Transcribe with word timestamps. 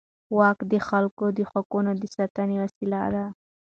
واک 0.37 0.59
د 0.71 0.73
خلکو 0.87 1.25
د 1.37 1.39
حقونو 1.51 1.91
د 2.01 2.03
ساتنې 2.15 2.55
وسیله 2.63 3.01
ده. 3.13 3.25